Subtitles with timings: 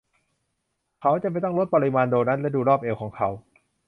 [1.01, 3.29] เขาจำเป็นต้องลดปริมาณโดนัทและดูรอบเอวของเขา